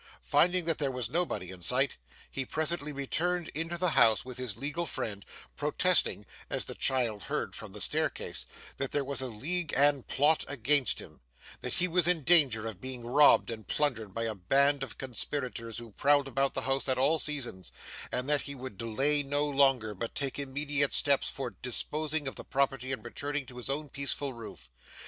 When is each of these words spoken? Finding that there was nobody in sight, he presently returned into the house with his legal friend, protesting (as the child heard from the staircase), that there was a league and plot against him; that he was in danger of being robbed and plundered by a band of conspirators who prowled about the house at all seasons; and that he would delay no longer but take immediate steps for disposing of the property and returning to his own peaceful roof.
Finding 0.23 0.65
that 0.65 0.79
there 0.79 0.89
was 0.89 1.11
nobody 1.11 1.51
in 1.51 1.61
sight, 1.61 1.97
he 2.31 2.43
presently 2.43 2.91
returned 2.91 3.49
into 3.49 3.77
the 3.77 3.91
house 3.91 4.25
with 4.25 4.39
his 4.39 4.57
legal 4.57 4.87
friend, 4.87 5.23
protesting 5.55 6.25
(as 6.49 6.65
the 6.65 6.73
child 6.73 7.21
heard 7.25 7.55
from 7.55 7.71
the 7.71 7.79
staircase), 7.79 8.47
that 8.77 8.91
there 8.93 9.03
was 9.03 9.21
a 9.21 9.27
league 9.27 9.71
and 9.77 10.07
plot 10.07 10.43
against 10.47 10.97
him; 10.97 11.21
that 11.59 11.75
he 11.75 11.87
was 11.87 12.07
in 12.07 12.23
danger 12.23 12.65
of 12.65 12.81
being 12.81 13.05
robbed 13.05 13.51
and 13.51 13.67
plundered 13.67 14.11
by 14.11 14.23
a 14.23 14.33
band 14.33 14.81
of 14.81 14.97
conspirators 14.97 15.77
who 15.77 15.91
prowled 15.91 16.27
about 16.27 16.55
the 16.55 16.61
house 16.61 16.89
at 16.89 16.97
all 16.97 17.19
seasons; 17.19 17.71
and 18.11 18.27
that 18.27 18.41
he 18.41 18.55
would 18.55 18.79
delay 18.79 19.21
no 19.21 19.47
longer 19.47 19.93
but 19.93 20.15
take 20.15 20.39
immediate 20.39 20.93
steps 20.93 21.29
for 21.29 21.51
disposing 21.61 22.27
of 22.27 22.35
the 22.35 22.43
property 22.43 22.91
and 22.91 23.05
returning 23.05 23.45
to 23.45 23.57
his 23.57 23.69
own 23.69 23.87
peaceful 23.87 24.33
roof. 24.33 24.67